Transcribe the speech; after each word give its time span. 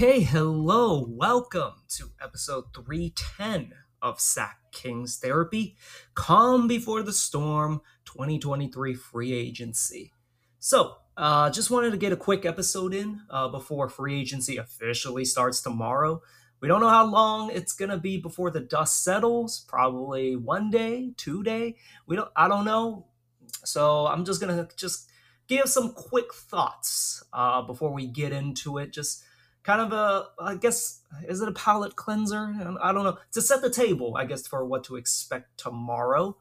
Okay, 0.00 0.20
hello, 0.20 1.04
welcome 1.08 1.72
to 1.88 2.12
episode 2.22 2.66
310 2.72 3.72
of 4.00 4.20
Sack 4.20 4.60
Kings 4.70 5.18
Therapy 5.18 5.74
Calm 6.14 6.68
Before 6.68 7.02
the 7.02 7.12
Storm 7.12 7.80
2023 8.04 8.94
Free 8.94 9.32
Agency. 9.32 10.12
So, 10.60 10.98
uh, 11.16 11.50
just 11.50 11.72
wanted 11.72 11.90
to 11.90 11.96
get 11.96 12.12
a 12.12 12.16
quick 12.16 12.46
episode 12.46 12.94
in 12.94 13.22
uh, 13.28 13.48
before 13.48 13.88
free 13.88 14.20
agency 14.20 14.56
officially 14.56 15.24
starts 15.24 15.60
tomorrow. 15.60 16.22
We 16.60 16.68
don't 16.68 16.80
know 16.80 16.90
how 16.90 17.04
long 17.04 17.50
it's 17.50 17.72
gonna 17.72 17.98
be 17.98 18.18
before 18.18 18.52
the 18.52 18.60
dust 18.60 19.02
settles. 19.02 19.66
Probably 19.66 20.36
one 20.36 20.70
day, 20.70 21.10
two 21.16 21.42
day. 21.42 21.74
We 22.06 22.14
don't. 22.14 22.30
I 22.36 22.46
don't 22.46 22.64
know. 22.64 23.06
So 23.64 24.06
I'm 24.06 24.24
just 24.24 24.40
gonna 24.40 24.68
just 24.76 25.10
give 25.48 25.68
some 25.68 25.92
quick 25.92 26.32
thoughts 26.32 27.24
uh, 27.32 27.62
before 27.62 27.92
we 27.92 28.06
get 28.06 28.30
into 28.30 28.78
it. 28.78 28.92
Just 28.92 29.24
kind 29.68 29.82
of 29.82 29.92
a, 29.92 30.28
I 30.42 30.54
guess, 30.54 31.02
is 31.28 31.42
it 31.42 31.48
a 31.48 31.52
palate 31.52 31.94
cleanser? 31.94 32.54
I 32.80 32.90
don't 32.90 33.04
know. 33.04 33.18
To 33.32 33.42
set 33.42 33.60
the 33.60 33.68
table, 33.68 34.16
I 34.16 34.24
guess, 34.24 34.46
for 34.46 34.64
what 34.64 34.82
to 34.84 34.96
expect 34.96 35.58
tomorrow. 35.58 36.38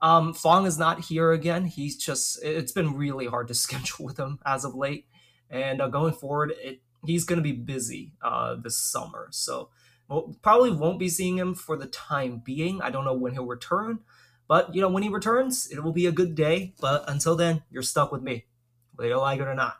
Um, 0.00 0.32
Fong 0.32 0.64
is 0.64 0.78
not 0.78 1.00
here 1.00 1.32
again. 1.32 1.64
He's 1.64 1.96
just, 1.96 2.40
it's 2.40 2.70
been 2.70 2.94
really 2.94 3.26
hard 3.26 3.48
to 3.48 3.54
schedule 3.66 4.06
with 4.06 4.16
him 4.16 4.38
as 4.46 4.64
of 4.64 4.76
late. 4.76 5.06
And 5.50 5.82
uh, 5.82 5.88
going 5.88 6.12
forward, 6.12 6.52
it, 6.56 6.80
he's 7.04 7.24
going 7.24 7.38
to 7.38 7.42
be 7.42 7.50
busy 7.50 8.12
uh, 8.22 8.54
this 8.54 8.78
summer. 8.78 9.26
So 9.32 9.70
we'll, 10.08 10.36
probably 10.40 10.70
won't 10.70 11.00
be 11.00 11.08
seeing 11.08 11.36
him 11.36 11.56
for 11.56 11.76
the 11.76 11.86
time 11.86 12.42
being. 12.44 12.80
I 12.80 12.90
don't 12.90 13.04
know 13.04 13.12
when 13.12 13.32
he'll 13.32 13.44
return. 13.44 13.98
But, 14.46 14.72
you 14.72 14.80
know, 14.80 14.88
when 14.88 15.02
he 15.02 15.08
returns, 15.08 15.66
it 15.66 15.82
will 15.82 15.92
be 15.92 16.06
a 16.06 16.12
good 16.12 16.36
day. 16.36 16.74
But 16.80 17.10
until 17.10 17.34
then, 17.34 17.64
you're 17.72 17.82
stuck 17.82 18.12
with 18.12 18.22
me, 18.22 18.46
whether 18.94 19.08
you 19.08 19.18
like 19.18 19.40
it 19.40 19.48
or 19.48 19.54
not. 19.56 19.78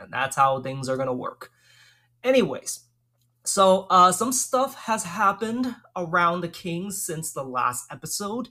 And 0.00 0.12
that's 0.12 0.34
how 0.34 0.60
things 0.60 0.88
are 0.88 0.96
going 0.96 1.06
to 1.06 1.12
work. 1.12 1.52
Anyways, 2.24 2.80
so 3.44 3.86
uh, 3.90 4.12
some 4.12 4.32
stuff 4.32 4.74
has 4.76 5.04
happened 5.04 5.74
around 5.96 6.40
the 6.40 6.48
Kings 6.48 7.04
since 7.04 7.32
the 7.32 7.42
last 7.42 7.86
episode. 7.90 8.48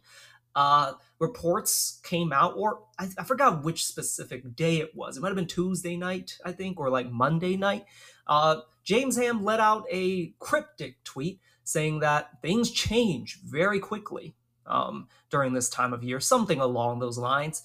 Uh, 0.53 0.93
reports 1.19 2.01
came 2.03 2.33
out, 2.33 2.55
or 2.57 2.83
I, 2.99 3.07
I, 3.17 3.23
forgot 3.23 3.63
which 3.63 3.85
specific 3.85 4.53
day 4.53 4.79
it 4.79 4.93
was. 4.93 5.15
It 5.15 5.21
might 5.21 5.29
have 5.29 5.37
been 5.37 5.47
Tuesday 5.47 5.95
night, 5.95 6.37
I 6.43 6.51
think, 6.51 6.77
or 6.77 6.89
like 6.89 7.09
Monday 7.09 7.55
night. 7.55 7.85
Uh, 8.27 8.57
James 8.83 9.15
Ham 9.15 9.45
let 9.45 9.61
out 9.61 9.85
a 9.89 10.33
cryptic 10.39 11.01
tweet 11.05 11.39
saying 11.63 11.99
that 11.99 12.41
things 12.41 12.69
change 12.69 13.39
very 13.45 13.79
quickly 13.79 14.35
um, 14.65 15.07
during 15.29 15.53
this 15.53 15.69
time 15.69 15.93
of 15.93 16.03
year, 16.03 16.19
something 16.19 16.59
along 16.59 16.99
those 16.99 17.17
lines. 17.17 17.63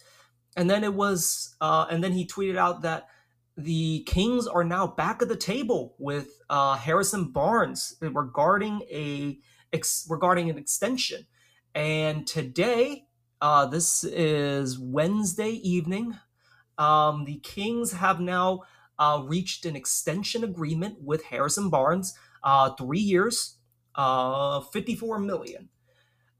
And 0.56 0.70
then 0.70 0.84
it 0.84 0.94
was, 0.94 1.56
uh, 1.60 1.86
and 1.90 2.04
then 2.04 2.12
he 2.12 2.24
tweeted 2.24 2.56
out 2.56 2.82
that 2.82 3.08
the 3.56 4.02
Kings 4.06 4.46
are 4.46 4.64
now 4.64 4.86
back 4.86 5.22
at 5.22 5.28
the 5.28 5.36
table 5.36 5.94
with 5.98 6.42
uh, 6.50 6.76
Harrison 6.76 7.32
Barnes 7.32 7.96
regarding 8.00 8.82
a 8.90 9.38
ex, 9.72 10.06
regarding 10.08 10.50
an 10.50 10.58
extension. 10.58 11.26
And 11.74 12.26
today, 12.26 13.06
uh, 13.40 13.66
this 13.66 14.04
is 14.04 14.78
Wednesday 14.78 15.50
evening. 15.50 16.18
Um, 16.78 17.24
the 17.24 17.38
Kings 17.38 17.92
have 17.92 18.20
now 18.20 18.62
uh, 18.98 19.22
reached 19.24 19.64
an 19.64 19.76
extension 19.76 20.44
agreement 20.44 21.02
with 21.02 21.24
Harrison 21.24 21.70
Barnes, 21.70 22.14
uh, 22.42 22.70
three 22.74 23.00
years, 23.00 23.56
uh, 23.94 24.60
fifty-four 24.60 25.18
million. 25.18 25.70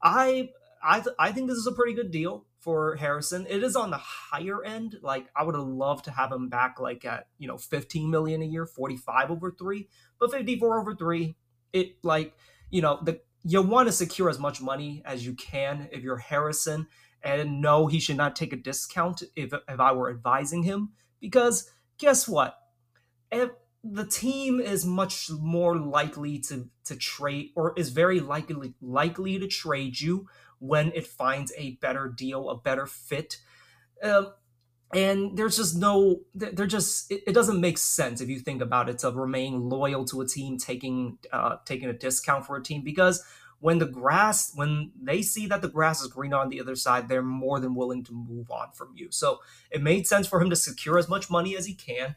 I 0.01 0.49
I 0.83 0.99
th- 0.99 1.15
I 1.17 1.31
think 1.31 1.47
this 1.49 1.57
is 1.57 1.67
a 1.67 1.71
pretty 1.71 1.93
good 1.93 2.11
deal 2.11 2.45
for 2.67 2.97
Harrison. 2.97 3.47
It 3.47 3.63
is 3.63 3.77
on 3.77 3.91
the 3.91 3.97
higher 3.97 4.61
end. 4.61 4.97
Like 5.01 5.27
I 5.33 5.43
would 5.43 5.55
have 5.55 5.63
loved 5.63 6.03
to 6.03 6.11
have 6.11 6.33
him 6.33 6.49
back 6.49 6.81
like 6.81 7.05
at, 7.05 7.27
you 7.37 7.47
know, 7.47 7.57
15 7.57 8.11
million 8.11 8.41
a 8.41 8.45
year, 8.45 8.65
45 8.65 9.31
over 9.31 9.51
3, 9.51 9.87
but 10.19 10.33
54 10.33 10.81
over 10.81 10.93
3, 10.93 11.37
it 11.71 11.95
like, 12.03 12.33
you 12.69 12.81
know, 12.81 12.99
the 13.01 13.21
you 13.45 13.61
want 13.61 13.87
to 13.87 13.93
secure 13.93 14.29
as 14.29 14.37
much 14.37 14.59
money 14.59 15.01
as 15.05 15.25
you 15.25 15.33
can 15.35 15.87
if 15.93 16.03
you're 16.03 16.17
Harrison 16.17 16.87
and 17.23 17.61
no, 17.61 17.87
he 17.87 18.01
should 18.01 18.17
not 18.17 18.35
take 18.35 18.51
a 18.51 18.57
discount 18.57 19.23
if 19.37 19.53
if 19.53 19.79
I 19.79 19.93
were 19.93 20.09
advising 20.09 20.63
him 20.63 20.89
because 21.21 21.71
guess 21.97 22.27
what? 22.27 22.57
If 23.31 23.51
the 23.81 24.05
team 24.05 24.59
is 24.59 24.85
much 24.85 25.29
more 25.29 25.77
likely 25.77 26.39
to 26.39 26.69
to 26.83 26.97
trade 26.97 27.51
or 27.55 27.73
is 27.77 27.91
very 27.91 28.19
likely 28.19 28.73
likely 28.81 29.39
to 29.39 29.47
trade 29.47 30.01
you 30.01 30.27
when 30.59 30.91
it 30.93 31.07
finds 31.07 31.51
a 31.57 31.71
better 31.75 32.07
deal, 32.07 32.49
a 32.49 32.57
better 32.57 32.85
fit. 32.85 33.37
Um, 34.01 34.33
and 34.93 35.37
there's 35.37 35.57
just 35.57 35.75
no, 35.75 36.21
they're 36.33 36.65
just, 36.65 37.11
it, 37.11 37.23
it, 37.27 37.33
doesn't 37.33 37.59
make 37.59 37.77
sense 37.77 38.21
if 38.21 38.29
you 38.29 38.39
think 38.39 38.61
about 38.61 38.87
it 38.87 38.99
to 38.99 39.11
remain 39.11 39.67
loyal 39.69 40.05
to 40.05 40.21
a 40.21 40.27
team 40.27 40.57
taking, 40.57 41.17
uh, 41.33 41.57
taking 41.65 41.89
a 41.89 41.93
discount 41.93 42.45
for 42.45 42.55
a 42.55 42.63
team 42.63 42.83
because 42.83 43.23
when 43.59 43.79
the 43.79 43.85
grass, 43.85 44.51
when 44.55 44.91
they 45.01 45.21
see 45.21 45.47
that 45.47 45.61
the 45.61 45.67
grass 45.67 46.01
is 46.01 46.07
green 46.07 46.33
on 46.33 46.49
the 46.49 46.61
other 46.61 46.75
side, 46.75 47.09
they're 47.09 47.23
more 47.23 47.59
than 47.59 47.75
willing 47.75 48.03
to 48.05 48.13
move 48.13 48.51
on 48.51 48.71
from 48.73 48.93
you. 48.95 49.07
So 49.11 49.39
it 49.71 49.81
made 49.81 50.07
sense 50.07 50.27
for 50.27 50.41
him 50.41 50.49
to 50.49 50.55
secure 50.55 50.97
as 50.97 51.09
much 51.09 51.29
money 51.29 51.57
as 51.57 51.65
he 51.65 51.73
can. 51.73 52.15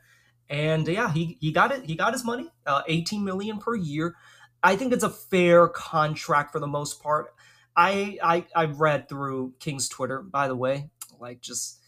And 0.49 0.87
yeah, 0.87 1.13
he, 1.13 1.39
he 1.41 1.53
got 1.53 1.73
it. 1.73 1.85
He 1.85 1.95
got 1.95 2.13
his 2.13 2.25
money, 2.25 2.51
uh, 2.67 2.83
18 2.87 3.25
million 3.25 3.59
per 3.59 3.75
year. 3.75 4.17
I 4.63 4.77
think 4.77 4.93
it's 4.93 5.05
a 5.05 5.11
fair 5.11 5.69
contract 5.69 6.53
for 6.53 6.61
the 6.61 6.67
most 6.67 7.03
part. 7.03 7.35
I 7.77 8.19
I 8.23 8.45
I 8.55 8.65
read 8.67 9.09
through 9.09 9.55
King's 9.61 9.89
Twitter, 9.89 10.23
by 10.23 10.49
the 10.49 10.57
way, 10.57 10.91
like 11.19 11.41
just 11.41 11.81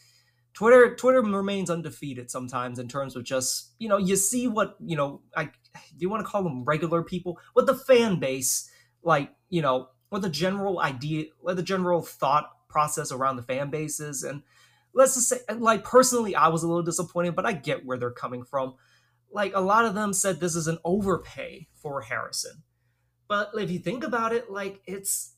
Twitter 0.55 0.95
Twitter 0.95 1.23
remains 1.23 1.71
undefeated 1.71 2.31
sometimes 2.31 2.79
in 2.79 2.89
terms 2.89 3.17
of 3.17 3.25
just 3.25 3.73
you 3.79 3.89
know 3.89 3.97
you 3.97 4.17
see 4.17 4.49
what 4.49 4.77
you 4.85 4.97
know 4.97 5.23
I 5.37 5.45
do 5.45 5.51
you 5.99 6.11
want 6.11 6.25
to 6.25 6.31
call 6.31 6.43
them 6.43 6.65
regular 6.65 7.03
people? 7.03 7.39
What 7.55 7.67
the 7.67 7.75
fan 7.75 8.19
base 8.19 8.71
like 9.03 9.35
you 9.49 9.63
know 9.63 9.89
what 10.11 10.23
the 10.23 10.29
general 10.29 10.79
idea 10.79 11.27
what 11.41 11.57
the 11.57 11.63
general 11.63 12.03
thought 12.03 12.51
process 12.69 13.11
around 13.11 13.37
the 13.37 13.43
fan 13.43 13.71
base 13.71 13.99
is. 13.99 14.23
And 14.23 14.43
let's 14.93 15.15
just 15.15 15.29
say 15.29 15.39
like 15.57 15.85
personally 15.85 16.35
I 16.35 16.49
was 16.49 16.63
a 16.63 16.69
little 16.69 16.83
disappointed 16.83 17.35
but 17.35 17.47
I 17.47 17.53
get 17.53 17.87
where 17.87 17.99
they're 17.99 18.11
coming 18.11 18.45
from. 18.45 18.75
Like 19.31 19.55
a 19.55 19.61
lot 19.61 19.87
of 19.87 19.95
them 19.95 20.13
said 20.13 20.39
this 20.39 20.55
is 20.55 20.69
an 20.69 20.79
overpay 20.85 21.69
for 21.75 22.03
Harrison. 22.03 22.63
But 23.27 23.53
if 23.57 23.71
you 23.71 23.79
think 23.79 24.05
about 24.05 24.35
it 24.35 24.51
like 24.51 24.83
it's 24.87 25.32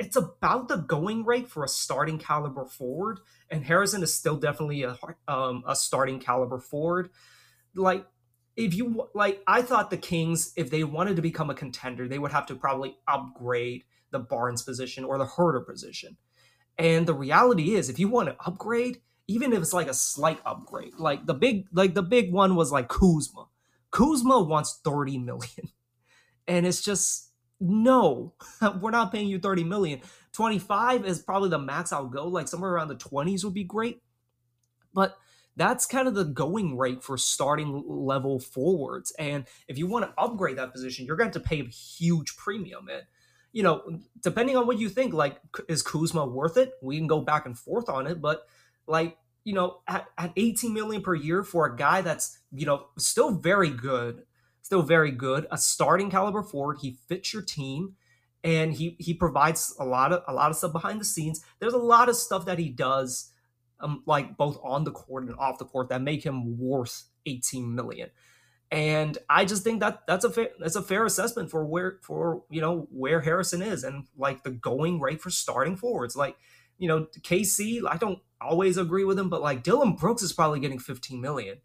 it's 0.00 0.16
about 0.16 0.68
the 0.68 0.76
going 0.76 1.24
rate 1.24 1.48
for 1.48 1.64
a 1.64 1.68
starting 1.68 2.18
caliber 2.18 2.64
forward, 2.64 3.20
and 3.50 3.64
Harrison 3.64 4.02
is 4.02 4.14
still 4.14 4.36
definitely 4.36 4.82
a 4.82 4.96
um, 5.28 5.62
a 5.66 5.76
starting 5.76 6.20
caliber 6.20 6.58
forward. 6.58 7.10
Like 7.74 8.06
if 8.56 8.74
you 8.74 9.08
like, 9.14 9.42
I 9.46 9.62
thought 9.62 9.90
the 9.90 9.96
Kings, 9.96 10.52
if 10.56 10.70
they 10.70 10.84
wanted 10.84 11.16
to 11.16 11.22
become 11.22 11.50
a 11.50 11.54
contender, 11.54 12.06
they 12.06 12.18
would 12.18 12.32
have 12.32 12.46
to 12.46 12.54
probably 12.54 12.96
upgrade 13.08 13.84
the 14.10 14.20
Barnes 14.20 14.62
position 14.62 15.04
or 15.04 15.18
the 15.18 15.26
Huerter 15.26 15.66
position. 15.66 16.16
And 16.78 17.06
the 17.06 17.14
reality 17.14 17.74
is, 17.74 17.88
if 17.88 17.98
you 17.98 18.08
want 18.08 18.28
to 18.28 18.36
upgrade, 18.46 19.00
even 19.26 19.52
if 19.52 19.60
it's 19.60 19.72
like 19.72 19.88
a 19.88 19.94
slight 19.94 20.40
upgrade, 20.44 20.94
like 20.98 21.26
the 21.26 21.34
big, 21.34 21.66
like 21.72 21.94
the 21.94 22.02
big 22.02 22.32
one 22.32 22.56
was 22.56 22.70
like 22.70 22.88
Kuzma. 22.88 23.46
Kuzma 23.90 24.42
wants 24.42 24.80
thirty 24.84 25.18
million, 25.18 25.70
and 26.48 26.66
it's 26.66 26.82
just 26.82 27.30
no, 27.64 28.34
we're 28.80 28.90
not 28.90 29.10
paying 29.10 29.28
you 29.28 29.38
30 29.38 29.64
million. 29.64 30.00
25 30.32 31.06
is 31.06 31.18
probably 31.20 31.48
the 31.48 31.58
max 31.58 31.92
I'll 31.92 32.06
go. 32.06 32.28
Like 32.28 32.46
somewhere 32.46 32.72
around 32.72 32.88
the 32.88 32.96
20s 32.96 33.44
would 33.44 33.54
be 33.54 33.64
great. 33.64 34.02
But 34.92 35.16
that's 35.56 35.86
kind 35.86 36.06
of 36.06 36.14
the 36.14 36.24
going 36.24 36.76
rate 36.76 37.02
for 37.02 37.16
starting 37.16 37.84
level 37.86 38.38
forwards. 38.38 39.12
And 39.18 39.46
if 39.66 39.78
you 39.78 39.86
want 39.86 40.04
to 40.04 40.22
upgrade 40.22 40.58
that 40.58 40.72
position, 40.72 41.06
you're 41.06 41.16
going 41.16 41.30
to, 41.30 41.38
to 41.38 41.44
pay 41.44 41.60
a 41.60 41.64
huge 41.64 42.36
premium. 42.36 42.88
And, 42.88 43.04
you 43.52 43.62
know, 43.62 44.00
depending 44.20 44.56
on 44.56 44.66
what 44.66 44.78
you 44.78 44.88
think, 44.88 45.14
like, 45.14 45.40
is 45.68 45.82
Kuzma 45.82 46.26
worth 46.26 46.56
it? 46.56 46.72
We 46.82 46.98
can 46.98 47.06
go 47.06 47.20
back 47.20 47.46
and 47.46 47.58
forth 47.58 47.88
on 47.88 48.06
it. 48.06 48.20
But, 48.20 48.46
like, 48.86 49.16
you 49.44 49.54
know, 49.54 49.78
at, 49.86 50.06
at 50.18 50.32
18 50.36 50.74
million 50.74 51.02
per 51.02 51.14
year 51.14 51.42
for 51.44 51.66
a 51.66 51.76
guy 51.76 52.02
that's, 52.02 52.38
you 52.52 52.66
know, 52.66 52.86
still 52.98 53.30
very 53.30 53.70
good 53.70 54.24
still 54.64 54.82
very 54.82 55.10
good, 55.10 55.46
a 55.50 55.58
starting 55.58 56.10
caliber 56.10 56.42
forward. 56.42 56.78
He 56.80 56.96
fits 57.06 57.34
your 57.34 57.42
team 57.42 57.96
and 58.42 58.72
he 58.72 58.96
he 58.98 59.12
provides 59.12 59.74
a 59.78 59.84
lot 59.84 60.12
of 60.12 60.22
a 60.26 60.32
lot 60.32 60.50
of 60.50 60.56
stuff 60.56 60.72
behind 60.72 61.00
the 61.00 61.04
scenes. 61.04 61.44
There's 61.60 61.74
a 61.74 61.78
lot 61.78 62.08
of 62.08 62.16
stuff 62.16 62.46
that 62.46 62.58
he 62.58 62.70
does 62.70 63.30
um, 63.80 64.02
like 64.06 64.38
both 64.38 64.58
on 64.64 64.84
the 64.84 64.90
court 64.90 65.24
and 65.24 65.36
off 65.36 65.58
the 65.58 65.66
court 65.66 65.90
that 65.90 66.00
make 66.00 66.24
him 66.24 66.58
worth 66.58 67.04
18 67.26 67.74
million. 67.74 68.08
And 68.70 69.18
I 69.28 69.44
just 69.44 69.64
think 69.64 69.80
that 69.80 70.06
that's 70.06 70.24
a 70.24 70.30
fair 70.30 70.48
that's 70.58 70.76
a 70.76 70.82
fair 70.82 71.04
assessment 71.04 71.50
for 71.50 71.64
where 71.66 71.98
for 72.00 72.42
you 72.48 72.62
know 72.62 72.88
where 72.90 73.20
Harrison 73.20 73.60
is 73.60 73.84
and 73.84 74.06
like 74.16 74.44
the 74.44 74.50
going 74.50 74.98
rate 74.98 75.20
for 75.20 75.28
starting 75.30 75.76
forwards. 75.76 76.16
Like, 76.16 76.36
you 76.78 76.88
know, 76.88 77.06
KC, 77.20 77.82
I 77.86 77.98
don't 77.98 78.20
always 78.40 78.78
agree 78.78 79.04
with 79.04 79.18
him, 79.18 79.28
but 79.28 79.42
like 79.42 79.62
Dillon 79.62 79.94
Brooks 79.94 80.22
is 80.22 80.32
probably 80.32 80.60
getting 80.60 80.78
15 80.78 81.20
million 81.20 81.58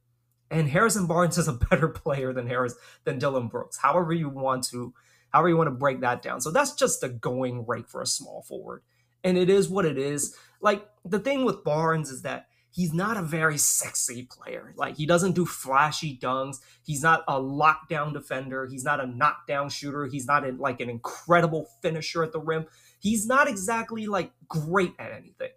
and 0.51 0.69
Harrison 0.69 1.07
Barnes 1.07 1.37
is 1.37 1.47
a 1.47 1.53
better 1.69 1.87
player 1.87 2.33
than 2.33 2.47
Harris 2.47 2.75
than 3.03 3.19
Dillon 3.19 3.47
Brooks. 3.47 3.77
However 3.77 4.13
you 4.13 4.29
want 4.29 4.63
to, 4.69 4.93
however 5.29 5.49
you 5.49 5.57
want 5.57 5.67
to 5.67 5.75
break 5.75 6.01
that 6.01 6.21
down. 6.21 6.41
So 6.41 6.51
that's 6.51 6.73
just 6.73 7.01
the 7.01 7.09
going 7.09 7.65
rate 7.67 7.87
for 7.87 8.01
a 8.01 8.07
small 8.07 8.41
forward, 8.41 8.83
and 9.23 9.37
it 9.37 9.49
is 9.49 9.69
what 9.69 9.85
it 9.85 9.97
is. 9.97 10.35
Like 10.61 10.87
the 11.05 11.19
thing 11.19 11.45
with 11.45 11.63
Barnes 11.63 12.09
is 12.09 12.23
that 12.23 12.47
he's 12.71 12.93
not 12.93 13.17
a 13.17 13.21
very 13.21 13.57
sexy 13.57 14.23
player. 14.23 14.73
Like 14.75 14.97
he 14.97 15.05
doesn't 15.05 15.33
do 15.33 15.45
flashy 15.45 16.17
dunks. 16.17 16.57
He's 16.83 17.01
not 17.01 17.23
a 17.27 17.39
lockdown 17.39 18.13
defender. 18.13 18.67
He's 18.67 18.83
not 18.83 18.99
a 18.99 19.07
knockdown 19.07 19.69
shooter. 19.69 20.05
He's 20.05 20.25
not 20.25 20.47
a, 20.47 20.51
like 20.51 20.79
an 20.79 20.89
incredible 20.89 21.67
finisher 21.81 22.23
at 22.23 22.31
the 22.31 22.39
rim. 22.39 22.65
He's 22.99 23.25
not 23.25 23.47
exactly 23.47 24.07
like 24.07 24.31
great 24.47 24.93
at 24.99 25.11
anything. 25.11 25.49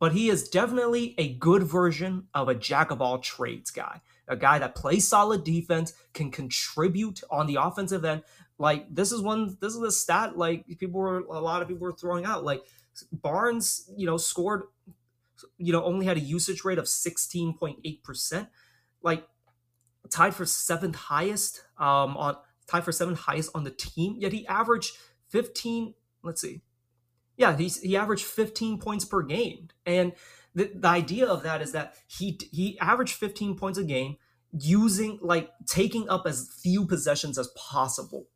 But 0.00 0.12
he 0.12 0.28
is 0.30 0.48
definitely 0.48 1.14
a 1.18 1.34
good 1.34 1.62
version 1.62 2.26
of 2.34 2.48
a 2.48 2.54
jack 2.54 2.90
of 2.90 3.00
all 3.00 3.18
trades 3.18 3.70
guy. 3.70 4.00
A 4.26 4.36
guy 4.36 4.58
that 4.58 4.74
plays 4.74 5.06
solid 5.06 5.44
defense, 5.44 5.92
can 6.14 6.30
contribute 6.30 7.22
on 7.30 7.46
the 7.46 7.56
offensive 7.56 8.04
end. 8.04 8.22
Like 8.58 8.92
this 8.92 9.12
is 9.12 9.20
one 9.20 9.56
this 9.60 9.74
is 9.74 9.82
a 9.82 9.92
stat 9.92 10.36
like 10.36 10.66
people 10.78 11.00
were 11.00 11.18
a 11.20 11.40
lot 11.40 11.62
of 11.62 11.68
people 11.68 11.82
were 11.82 11.92
throwing 11.92 12.24
out. 12.24 12.44
Like 12.44 12.62
Barnes, 13.12 13.88
you 13.96 14.06
know, 14.06 14.16
scored 14.16 14.64
you 15.58 15.72
know, 15.72 15.84
only 15.84 16.06
had 16.06 16.16
a 16.16 16.20
usage 16.20 16.64
rate 16.64 16.78
of 16.78 16.86
16.8%, 16.86 18.48
like 19.02 19.26
tied 20.10 20.34
for 20.34 20.46
seventh 20.46 20.96
highest 20.96 21.62
um, 21.78 22.16
on 22.16 22.36
tied 22.66 22.84
for 22.84 22.92
seventh 22.92 23.20
highest 23.20 23.50
on 23.54 23.64
the 23.64 23.70
team. 23.70 24.16
Yet 24.18 24.32
he 24.32 24.46
averaged 24.46 24.96
15. 25.28 25.94
Let's 26.22 26.40
see, 26.40 26.62
yeah, 27.40 27.56
he's 27.56 27.80
he 27.80 27.96
averaged 27.96 28.26
15 28.26 28.78
points 28.78 29.06
per 29.06 29.22
game, 29.22 29.68
and 29.86 30.12
the, 30.54 30.70
the 30.74 30.88
idea 30.88 31.26
of 31.26 31.42
that 31.42 31.62
is 31.62 31.72
that 31.72 31.94
he 32.06 32.38
he 32.52 32.78
averaged 32.78 33.14
15 33.14 33.56
points 33.56 33.78
a 33.78 33.82
game 33.82 34.16
using 34.52 35.18
like 35.22 35.50
taking 35.66 36.06
up 36.10 36.24
as 36.26 36.50
few 36.62 36.84
possessions 36.84 37.38
as 37.38 37.48
possible, 37.56 38.26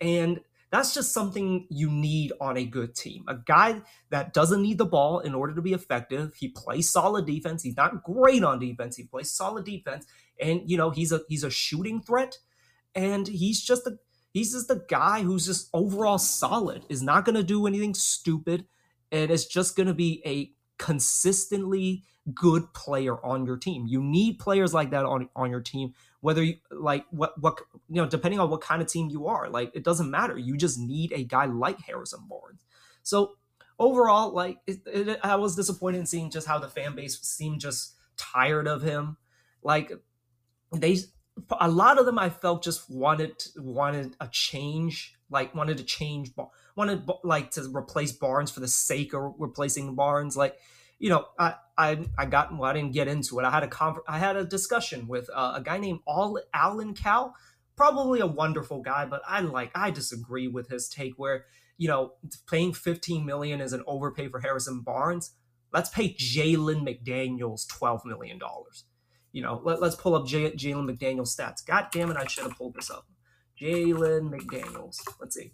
and 0.00 0.40
that's 0.72 0.92
just 0.92 1.12
something 1.12 1.68
you 1.70 1.88
need 1.88 2.32
on 2.40 2.56
a 2.56 2.64
good 2.64 2.96
team. 2.96 3.22
A 3.28 3.36
guy 3.36 3.80
that 4.10 4.34
doesn't 4.34 4.60
need 4.60 4.78
the 4.78 4.84
ball 4.84 5.20
in 5.20 5.36
order 5.36 5.54
to 5.54 5.62
be 5.62 5.72
effective. 5.72 6.34
He 6.34 6.48
plays 6.48 6.90
solid 6.90 7.26
defense. 7.26 7.62
He's 7.62 7.76
not 7.76 8.02
great 8.02 8.42
on 8.42 8.58
defense. 8.58 8.96
He 8.96 9.04
plays 9.04 9.30
solid 9.30 9.64
defense, 9.66 10.04
and 10.40 10.68
you 10.68 10.76
know 10.76 10.90
he's 10.90 11.12
a 11.12 11.20
he's 11.28 11.44
a 11.44 11.50
shooting 11.50 12.02
threat, 12.02 12.38
and 12.92 13.28
he's 13.28 13.62
just 13.62 13.86
a 13.86 13.98
he's 14.38 14.52
just 14.52 14.68
the 14.68 14.84
guy 14.88 15.22
who's 15.22 15.46
just 15.46 15.68
overall 15.72 16.18
solid. 16.18 16.84
Is 16.88 17.02
not 17.02 17.24
going 17.24 17.36
to 17.36 17.42
do 17.42 17.66
anything 17.66 17.94
stupid, 17.94 18.66
and 19.12 19.30
is 19.30 19.46
just 19.46 19.76
going 19.76 19.88
to 19.88 19.94
be 19.94 20.22
a 20.24 20.52
consistently 20.82 22.04
good 22.34 22.72
player 22.74 23.24
on 23.24 23.46
your 23.46 23.56
team. 23.56 23.86
You 23.86 24.02
need 24.02 24.38
players 24.38 24.72
like 24.72 24.90
that 24.90 25.04
on 25.04 25.28
on 25.34 25.50
your 25.50 25.60
team 25.60 25.94
whether 26.20 26.42
you 26.42 26.56
like 26.70 27.04
what 27.10 27.40
what 27.40 27.60
you 27.88 28.00
know 28.00 28.06
depending 28.06 28.40
on 28.40 28.50
what 28.50 28.60
kind 28.60 28.82
of 28.82 28.88
team 28.88 29.08
you 29.10 29.26
are 29.26 29.48
like 29.48 29.70
it 29.74 29.84
doesn't 29.84 30.10
matter 30.10 30.36
you 30.36 30.56
just 30.56 30.78
need 30.78 31.12
a 31.12 31.24
guy 31.24 31.44
like 31.46 31.80
harrison 31.80 32.20
barnes 32.28 32.64
so 33.02 33.32
overall 33.78 34.32
like 34.32 34.58
it, 34.66 34.80
it, 34.86 35.20
i 35.22 35.36
was 35.36 35.54
disappointed 35.54 35.98
in 35.98 36.06
seeing 36.06 36.30
just 36.30 36.46
how 36.46 36.58
the 36.58 36.68
fan 36.68 36.94
base 36.94 37.20
seemed 37.20 37.60
just 37.60 37.94
tired 38.16 38.66
of 38.66 38.82
him 38.82 39.16
like 39.62 39.92
they 40.72 40.96
a 41.60 41.68
lot 41.68 41.98
of 41.98 42.06
them 42.06 42.18
i 42.18 42.28
felt 42.28 42.62
just 42.62 42.90
wanted 42.90 43.42
wanted 43.56 44.16
a 44.20 44.28
change 44.28 45.14
like 45.30 45.54
wanted 45.54 45.76
to 45.76 45.84
change 45.84 46.32
wanted 46.76 47.08
like 47.24 47.50
to 47.50 47.62
replace 47.74 48.12
barnes 48.12 48.50
for 48.50 48.60
the 48.60 48.68
sake 48.68 49.12
of 49.12 49.34
replacing 49.38 49.94
barnes 49.94 50.36
like 50.36 50.56
you 50.98 51.10
know, 51.10 51.26
I 51.38 51.54
I, 51.76 52.04
I 52.18 52.26
got 52.26 52.56
well, 52.56 52.68
I 52.68 52.72
didn't 52.72 52.92
get 52.92 53.08
into 53.08 53.38
it. 53.38 53.44
I 53.44 53.50
had 53.50 53.62
a 53.62 53.68
conver- 53.68 54.02
I 54.08 54.18
had 54.18 54.36
a 54.36 54.44
discussion 54.44 55.06
with 55.06 55.30
uh, 55.32 55.54
a 55.56 55.62
guy 55.62 55.78
named 55.78 56.00
All 56.06 56.40
Alan 56.52 56.94
Cow, 56.94 57.34
probably 57.76 58.20
a 58.20 58.26
wonderful 58.26 58.82
guy, 58.82 59.06
but 59.06 59.22
I 59.26 59.40
like 59.40 59.70
I 59.74 59.90
disagree 59.90 60.48
with 60.48 60.68
his 60.68 60.88
take 60.88 61.14
where 61.16 61.46
you 61.76 61.88
know 61.88 62.14
paying 62.50 62.72
15 62.72 63.24
million 63.24 63.60
is 63.60 63.72
an 63.72 63.84
overpay 63.86 64.28
for 64.28 64.40
Harrison 64.40 64.82
Barnes. 64.82 65.34
Let's 65.72 65.90
pay 65.90 66.14
Jalen 66.14 66.82
McDaniels 66.82 67.68
12 67.68 68.04
million 68.04 68.38
dollars. 68.38 68.84
You 69.32 69.42
know, 69.42 69.60
let, 69.64 69.82
us 69.82 69.94
pull 69.94 70.14
up 70.14 70.26
J- 70.26 70.52
Jalen 70.52 70.90
McDaniels 70.90 71.36
stats. 71.36 71.64
God 71.64 71.88
damn 71.92 72.10
it, 72.10 72.16
I 72.16 72.26
should 72.26 72.44
have 72.44 72.56
pulled 72.56 72.74
this 72.74 72.90
up. 72.90 73.06
Jalen 73.60 74.30
McDaniels. 74.30 74.96
Let's 75.20 75.34
see. 75.34 75.52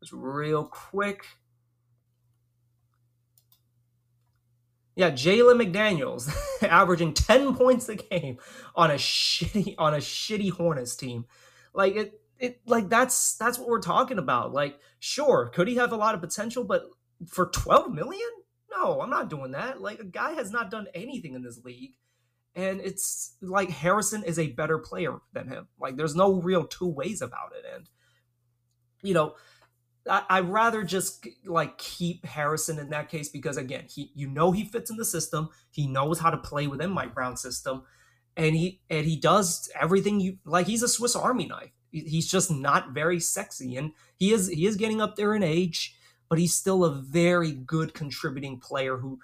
Just 0.00 0.12
real 0.12 0.64
quick. 0.64 1.24
Yeah, 4.94 5.10
Jalen 5.10 5.62
McDaniels 5.62 6.34
averaging 6.62 7.12
10 7.12 7.54
points 7.54 7.88
a 7.88 7.96
game 7.96 8.38
on 8.74 8.90
a 8.90 8.94
shitty 8.94 9.74
on 9.78 9.94
a 9.94 9.98
shitty 9.98 10.50
Hornets 10.50 10.96
team. 10.96 11.26
Like 11.74 11.96
it 11.96 12.20
it 12.38 12.60
like 12.66 12.88
that's 12.88 13.36
that's 13.36 13.58
what 13.58 13.68
we're 13.68 13.80
talking 13.80 14.18
about. 14.18 14.52
Like, 14.52 14.78
sure, 14.98 15.50
could 15.52 15.68
he 15.68 15.76
have 15.76 15.92
a 15.92 15.96
lot 15.96 16.14
of 16.14 16.20
potential, 16.20 16.64
but 16.64 16.84
for 17.26 17.46
12 17.46 17.92
million? 17.92 18.28
No, 18.70 19.00
I'm 19.00 19.10
not 19.10 19.30
doing 19.30 19.52
that. 19.52 19.80
Like 19.80 20.00
a 20.00 20.04
guy 20.04 20.32
has 20.32 20.50
not 20.50 20.70
done 20.70 20.86
anything 20.94 21.34
in 21.34 21.42
this 21.42 21.62
league. 21.64 21.94
And 22.56 22.80
it's 22.80 23.36
like 23.40 23.70
Harrison 23.70 24.24
is 24.24 24.38
a 24.38 24.48
better 24.48 24.78
player 24.78 25.18
than 25.32 25.48
him. 25.48 25.68
Like 25.78 25.96
there's 25.96 26.16
no 26.16 26.32
real 26.32 26.64
two 26.64 26.88
ways 26.88 27.20
about 27.20 27.52
it. 27.54 27.64
And 27.72 27.88
you 29.02 29.14
know, 29.14 29.34
I, 30.08 30.40
would 30.40 30.50
rather 30.50 30.82
just 30.84 31.26
like 31.44 31.78
keep 31.78 32.24
Harrison 32.24 32.78
in 32.78 32.90
that 32.90 33.08
case 33.08 33.28
because 33.28 33.56
again, 33.56 33.84
he 33.88 34.10
you 34.14 34.28
know 34.28 34.52
he 34.52 34.64
fits 34.64 34.90
in 34.90 34.96
the 34.96 35.04
system. 35.04 35.48
He 35.70 35.86
knows 35.86 36.20
how 36.20 36.30
to 36.30 36.36
play 36.36 36.66
within 36.66 36.90
Mike 36.90 37.14
Brown's 37.14 37.42
system, 37.42 37.82
and 38.36 38.54
he 38.54 38.80
and 38.88 39.06
he 39.06 39.16
does 39.16 39.70
everything 39.78 40.20
you 40.20 40.38
like. 40.44 40.66
He's 40.66 40.82
a 40.82 40.88
Swiss 40.88 41.16
Army 41.16 41.46
knife. 41.46 41.72
He's 41.90 42.30
just 42.30 42.50
not 42.50 42.92
very 42.92 43.18
sexy, 43.18 43.76
and 43.76 43.92
he 44.16 44.32
is 44.32 44.48
he 44.48 44.66
is 44.66 44.76
getting 44.76 45.00
up 45.00 45.16
there 45.16 45.34
in 45.34 45.42
age, 45.42 45.96
but 46.28 46.38
he's 46.38 46.54
still 46.54 46.84
a 46.84 46.94
very 46.94 47.52
good 47.52 47.94
contributing 47.94 48.60
player 48.60 48.98
who 48.98 49.18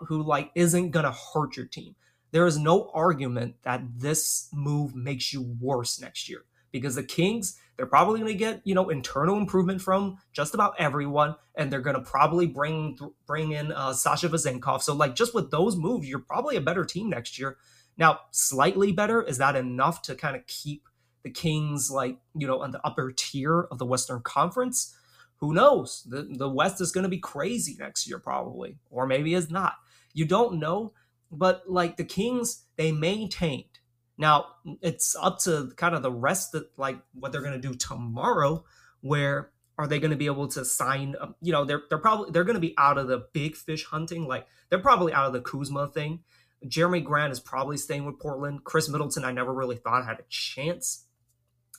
who 0.00 0.22
like 0.22 0.50
isn't 0.54 0.90
gonna 0.90 1.14
hurt 1.34 1.56
your 1.56 1.66
team. 1.66 1.94
There 2.30 2.46
is 2.46 2.58
no 2.58 2.90
argument 2.92 3.56
that 3.62 3.82
this 3.96 4.48
move 4.52 4.94
makes 4.94 5.32
you 5.32 5.56
worse 5.60 6.00
next 6.00 6.28
year 6.28 6.44
because 6.72 6.94
the 6.94 7.02
Kings 7.02 7.58
they're 7.78 7.86
probably 7.86 8.18
going 8.18 8.32
to 8.32 8.38
get 8.38 8.60
you 8.64 8.74
know 8.74 8.90
internal 8.90 9.38
improvement 9.38 9.80
from 9.80 10.18
just 10.32 10.52
about 10.52 10.74
everyone, 10.78 11.36
and 11.54 11.72
they're 11.72 11.80
going 11.80 11.96
to 11.96 12.02
probably 12.02 12.46
bring 12.46 12.98
bring 13.26 13.52
in 13.52 13.72
uh, 13.72 13.92
Sasha 13.92 14.28
Vezenkov. 14.28 14.82
So 14.82 14.94
like 14.94 15.14
just 15.14 15.32
with 15.32 15.50
those 15.50 15.76
moves, 15.76 16.08
you're 16.08 16.18
probably 16.18 16.56
a 16.56 16.60
better 16.60 16.84
team 16.84 17.08
next 17.08 17.38
year. 17.38 17.56
Now, 17.96 18.20
slightly 18.32 18.92
better 18.92 19.22
is 19.22 19.38
that 19.38 19.56
enough 19.56 20.02
to 20.02 20.16
kind 20.16 20.36
of 20.36 20.46
keep 20.46 20.88
the 21.22 21.30
Kings 21.30 21.88
like 21.90 22.18
you 22.36 22.48
know 22.48 22.60
on 22.60 22.72
the 22.72 22.84
upper 22.84 23.12
tier 23.12 23.60
of 23.70 23.78
the 23.78 23.86
Western 23.86 24.20
Conference? 24.22 24.94
Who 25.36 25.54
knows? 25.54 26.04
The 26.08 26.22
the 26.28 26.48
West 26.48 26.80
is 26.80 26.90
going 26.90 27.04
to 27.04 27.08
be 27.08 27.18
crazy 27.18 27.76
next 27.78 28.08
year 28.08 28.18
probably, 28.18 28.78
or 28.90 29.06
maybe 29.06 29.34
it's 29.34 29.50
not. 29.50 29.74
You 30.14 30.24
don't 30.24 30.58
know, 30.58 30.94
but 31.30 31.64
like 31.68 31.96
the 31.96 32.04
Kings, 32.04 32.64
they 32.76 32.92
maintained 32.92 33.78
now 34.18 34.46
it's 34.82 35.14
up 35.16 35.38
to 35.40 35.70
kind 35.76 35.94
of 35.94 36.02
the 36.02 36.10
rest 36.10 36.54
of 36.54 36.66
like 36.76 36.98
what 37.14 37.30
they're 37.30 37.40
going 37.40 37.60
to 37.60 37.68
do 37.68 37.74
tomorrow. 37.74 38.64
Where 39.00 39.50
are 39.78 39.86
they 39.86 40.00
going 40.00 40.10
to 40.10 40.16
be 40.16 40.26
able 40.26 40.48
to 40.48 40.64
sign? 40.64 41.14
Um, 41.20 41.36
you 41.40 41.52
know, 41.52 41.64
they're 41.64 41.82
they're 41.88 41.98
probably 41.98 42.32
they're 42.32 42.44
going 42.44 42.54
to 42.54 42.60
be 42.60 42.74
out 42.76 42.98
of 42.98 43.06
the 43.06 43.28
big 43.32 43.54
fish 43.54 43.84
hunting. 43.84 44.26
Like 44.26 44.48
they're 44.68 44.80
probably 44.80 45.12
out 45.12 45.26
of 45.26 45.32
the 45.32 45.40
Kuzma 45.40 45.88
thing. 45.88 46.20
Jerami 46.66 47.04
Grant 47.04 47.32
is 47.32 47.38
probably 47.38 47.76
staying 47.76 48.04
with 48.04 48.18
Portland. 48.18 48.64
Khris 48.64 48.88
Middleton, 48.88 49.24
I 49.24 49.30
never 49.30 49.54
really 49.54 49.76
thought 49.76 50.04
had 50.04 50.18
a 50.18 50.24
chance. 50.28 51.04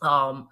Um, 0.01 0.47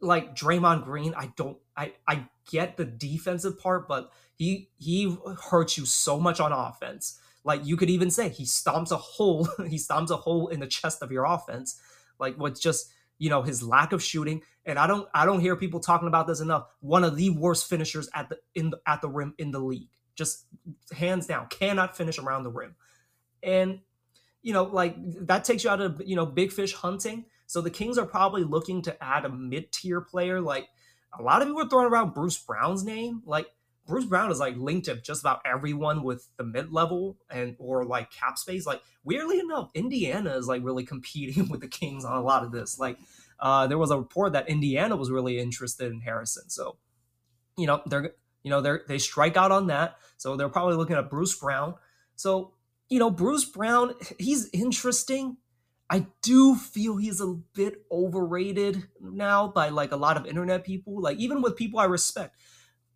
like 0.00 0.34
Draymond 0.34 0.84
Green, 0.84 1.12
I 1.14 1.32
don't, 1.36 1.58
I, 1.76 1.92
I 2.06 2.28
get 2.50 2.78
the 2.78 2.86
defensive 2.86 3.58
part, 3.58 3.86
but 3.86 4.10
he 4.36 4.70
he 4.78 5.14
hurts 5.50 5.76
you 5.76 5.84
so 5.84 6.18
much 6.18 6.40
on 6.40 6.52
offense. 6.52 7.20
Like 7.48 7.64
you 7.64 7.78
could 7.78 7.88
even 7.88 8.10
say 8.10 8.28
he 8.28 8.44
stomps 8.44 8.90
a 8.90 8.98
hole, 8.98 9.48
he 9.66 9.78
stomps 9.78 10.10
a 10.10 10.16
hole 10.16 10.48
in 10.48 10.60
the 10.60 10.66
chest 10.66 11.02
of 11.02 11.10
your 11.10 11.24
offense, 11.24 11.80
like 12.20 12.36
what's 12.36 12.60
just 12.60 12.92
you 13.16 13.30
know 13.30 13.40
his 13.40 13.62
lack 13.62 13.94
of 13.94 14.02
shooting. 14.02 14.42
And 14.66 14.78
I 14.78 14.86
don't 14.86 15.08
I 15.14 15.24
don't 15.24 15.40
hear 15.40 15.56
people 15.56 15.80
talking 15.80 16.08
about 16.08 16.26
this 16.26 16.40
enough. 16.40 16.66
One 16.80 17.04
of 17.04 17.16
the 17.16 17.30
worst 17.30 17.66
finishers 17.66 18.10
at 18.14 18.28
the 18.28 18.36
in 18.54 18.68
the, 18.68 18.80
at 18.86 19.00
the 19.00 19.08
rim 19.08 19.34
in 19.38 19.50
the 19.50 19.60
league, 19.60 19.88
just 20.14 20.44
hands 20.92 21.26
down, 21.26 21.46
cannot 21.48 21.96
finish 21.96 22.18
around 22.18 22.42
the 22.42 22.50
rim. 22.50 22.76
And 23.42 23.78
you 24.42 24.52
know, 24.52 24.64
like 24.64 24.96
that 25.26 25.44
takes 25.44 25.64
you 25.64 25.70
out 25.70 25.80
of 25.80 26.02
you 26.04 26.16
know 26.16 26.26
big 26.26 26.52
fish 26.52 26.74
hunting. 26.74 27.24
So 27.46 27.62
the 27.62 27.70
Kings 27.70 27.96
are 27.96 28.04
probably 28.04 28.44
looking 28.44 28.82
to 28.82 29.02
add 29.02 29.24
a 29.24 29.30
mid 29.30 29.72
tier 29.72 30.02
player. 30.02 30.38
Like 30.38 30.68
a 31.18 31.22
lot 31.22 31.40
of 31.40 31.48
people 31.48 31.62
are 31.62 31.68
throwing 31.70 31.90
around 31.90 32.12
Bruce 32.12 32.36
Brown's 32.36 32.84
name. 32.84 33.22
Like 33.24 33.46
Bruce 33.88 34.04
Brown 34.04 34.30
is 34.30 34.38
like 34.38 34.56
linked 34.58 34.84
to 34.84 34.96
just 34.96 35.22
about 35.22 35.40
everyone 35.46 36.02
with 36.02 36.28
the 36.36 36.44
mid 36.44 36.70
level 36.70 37.16
and 37.30 37.56
or 37.58 37.86
like 37.86 38.10
cap 38.12 38.36
space. 38.36 38.66
Like 38.66 38.82
weirdly 39.02 39.40
enough, 39.40 39.70
Indiana 39.74 40.36
is 40.36 40.46
like 40.46 40.62
really 40.62 40.84
competing 40.86 41.48
with 41.48 41.62
the 41.62 41.68
Kings 41.68 42.04
on 42.04 42.16
a 42.16 42.22
lot 42.22 42.44
of 42.44 42.52
this. 42.52 42.78
Like 42.78 42.98
uh, 43.40 43.66
there 43.66 43.78
was 43.78 43.90
a 43.90 43.98
report 43.98 44.34
that 44.34 44.48
Indiana 44.48 44.94
was 44.94 45.10
really 45.10 45.38
interested 45.40 45.90
in 45.90 46.00
Harrison. 46.00 46.50
So 46.50 46.76
you 47.56 47.66
know 47.66 47.80
they're 47.86 48.12
you 48.42 48.50
know 48.50 48.60
they 48.60 48.76
they 48.86 48.98
strike 48.98 49.38
out 49.38 49.50
on 49.50 49.68
that. 49.68 49.96
So 50.18 50.36
they're 50.36 50.50
probably 50.50 50.76
looking 50.76 50.96
at 50.96 51.08
Bruce 51.08 51.34
Brown. 51.34 51.74
So 52.14 52.52
you 52.90 52.98
know 52.98 53.10
Bruce 53.10 53.46
Brown, 53.46 53.94
he's 54.18 54.50
interesting. 54.52 55.38
I 55.90 56.06
do 56.20 56.54
feel 56.54 56.98
he's 56.98 57.22
a 57.22 57.38
bit 57.54 57.86
overrated 57.90 58.86
now 59.00 59.48
by 59.48 59.70
like 59.70 59.92
a 59.92 59.96
lot 59.96 60.18
of 60.18 60.26
internet 60.26 60.62
people, 60.62 61.00
like 61.00 61.16
even 61.16 61.40
with 61.40 61.56
people 61.56 61.80
I 61.80 61.86
respect. 61.86 62.36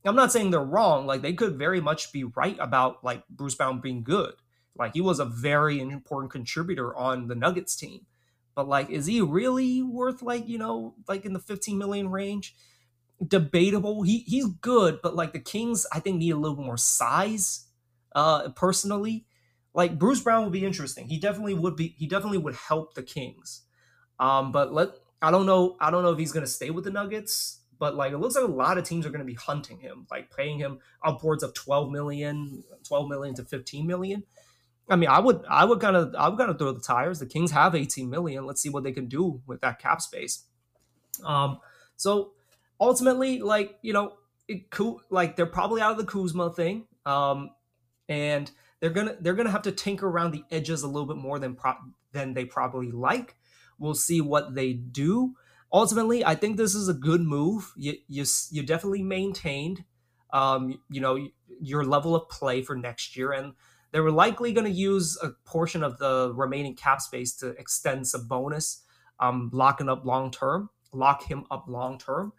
I'm 0.05 0.17
not 0.17 0.33
saying 0.33 0.51
they're 0.51 0.61
wrong. 0.61 1.07
Like 1.07 1.23
they 1.23 1.33
could 1.33 1.57
very 1.57 1.81
much 1.81 2.13
be 2.13 2.25
right 2.25 2.57
about 2.59 3.05
like 3.05 3.27
Bruce 3.29 3.55
Brown 3.55 3.81
being 3.81 4.03
good. 4.03 4.35
Like 4.77 4.95
he 4.95 5.01
was 5.01 5.21
a 5.21 5.25
very 5.25 5.81
important 5.81 6.33
contributor 6.33 6.97
on 6.97 7.29
the 7.29 7.35
Nuggets 7.35 7.77
team. 7.77 8.07
But 8.55 8.69
like, 8.69 8.91
is 8.91 9.07
he 9.07 9.21
really 9.21 9.83
worth 9.83 10.23
like, 10.23 10.49
you 10.49 10.59
know, 10.59 10.95
like 11.09 11.25
in 11.25 11.33
the 11.33 11.39
15 11.39 11.79
million 11.79 12.11
range? 12.11 12.55
Debatable. 13.27 14.03
He 14.03 14.19
he's 14.21 14.47
good, 14.47 15.01
but 15.03 15.15
like 15.15 15.33
the 15.33 15.39
Kings, 15.39 15.87
I 15.93 16.01
think 16.01 16.19
need 16.19 16.31
a 16.31 16.37
little 16.37 16.57
more 16.57 16.77
size. 16.77 17.67
Uh 18.15 18.51
personally. 18.51 19.27
Like 19.75 19.99
Bruce 19.99 20.21
Brown 20.21 20.45
would 20.45 20.53
be 20.53 20.67
interesting. 20.67 21.09
He 21.09 21.19
definitely 21.19 21.55
would 21.55 21.77
be 21.77 21.95
he 21.97 22.07
definitely 22.07 22.39
would 22.39 22.55
help 22.55 22.95
the 22.95 23.03
Kings. 23.03 23.63
Um, 24.19 24.53
but 24.53 24.75
let 24.75 24.91
I 25.23 25.31
don't 25.31 25.47
know, 25.47 25.77
I 25.81 25.91
don't 25.91 26.03
know 26.03 26.13
if 26.13 26.19
he's 26.19 26.33
gonna 26.33 26.47
stay 26.47 26.71
with 26.71 26.85
the 26.85 26.91
Nuggets 26.91 27.62
but 27.83 27.97
like 27.97 28.13
it 28.13 28.19
looks 28.19 28.37
like 28.37 28.45
a 28.45 28.47
lot 28.47 28.79
of 28.79 28.85
teams 28.85 29.05
are 29.05 29.11
going 29.11 29.19
to 29.19 29.25
be 29.25 29.35
hunting 29.35 29.81
him 29.81 30.07
like 30.09 30.31
paying 30.31 30.57
him 30.57 30.79
upwards 31.05 31.43
of 31.43 31.53
12 31.53 31.91
million 31.91 32.63
12 32.85 33.09
million 33.09 33.35
to 33.35 33.43
15 33.43 33.85
million 33.85 34.23
I 34.89 34.97
mean, 34.97 35.09
I 35.09 35.21
would, 35.21 35.45
I 35.49 35.65
would 35.65 35.81
kind 35.81 35.97
of, 35.97 36.15
I 36.17 36.29
would 36.29 36.39
kind 36.39 36.51
of 36.51 36.59
throw 36.59 36.73
the 36.73 36.81
tires. 36.81 37.21
The 37.21 37.27
Kings 37.27 37.53
have 37.53 37.77
18 37.77 38.11
million. 38.11 38.45
Let's 38.47 38.61
see 38.61 38.69
what 38.69 38.83
they 38.83 38.91
can 38.91 39.07
do 39.07 39.41
with 39.47 39.61
that 39.61 39.79
cap 39.79 40.03
space. 40.03 40.45
Um, 41.25 41.61
so 41.97 42.33
ultimately, 42.81 43.41
like 43.41 43.79
you 43.83 43.93
know, 43.93 44.15
it 44.49 44.71
cool 44.71 45.01
like 45.09 45.37
they're 45.37 45.47
probably 45.47 45.81
out 45.81 45.93
of 45.93 45.99
the 45.99 46.05
Kuzma 46.05 46.53
thing, 46.53 46.87
um, 47.07 47.51
and 48.09 48.51
they're 48.81 48.91
gonna 48.91 49.17
they're 49.21 49.35
gonna 49.35 49.51
have 49.51 49.63
to 49.63 49.73
tinker 49.73 50.09
around 50.09 50.33
the 50.33 50.45
edges 50.51 50.83
a 50.83 50.89
little 50.89 51.07
bit 51.07 51.17
more 51.17 51.39
than 51.39 51.55
pro- 51.55 51.75
than 52.11 52.35
they 52.35 52.45
probably 52.45 52.91
like. 52.91 53.37
We'll 53.79 53.95
see 53.95 54.21
what 54.21 54.55
they 54.55 54.73
do. 54.73 55.35
Ultimately, 55.73 56.25
I 56.25 56.35
think 56.35 56.57
this 56.57 56.75
is 56.75 56.89
a 56.89 56.95
good 56.95 57.23
move. 57.23 57.73
You 57.77 57.95
you, 58.09 58.25
you 58.51 58.63
definitely 58.63 59.03
maintained, 59.03 59.85
um, 60.33 60.81
you 60.91 61.01
know, 61.01 61.29
your 61.61 61.85
level 61.85 62.15
of 62.15 62.29
play 62.29 62.63
for 62.63 62.77
next 62.77 63.17
year 63.17 63.33
and 63.33 63.55
they 63.93 64.01
were 64.01 64.11
likely 64.11 64.53
going 64.53 64.65
to 64.65 64.73
use 64.73 65.19
a 65.23 65.31
portion 65.45 65.83
of 65.83 65.99
the 65.99 66.33
remaining 66.35 66.75
cap 66.75 67.01
space 67.01 67.35
to 67.37 67.51
extend 67.51 68.09
some 68.09 68.27
bonus, 68.27 68.83
um, 69.21 69.51
locking 69.53 69.89
up 69.89 70.05
long 70.05 70.31
term, 70.31 70.71
lock 70.93 71.25
him 71.25 71.45
up 71.51 71.67
long 71.69 71.99
term, 71.99 72.33